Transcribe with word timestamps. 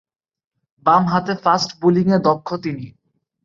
বামহাতে 0.85 1.33
ফাস্ট 1.43 1.69
বোলিংয়ে 1.81 2.17
দক্ষ 2.19 2.47
তিনি। 2.63 2.85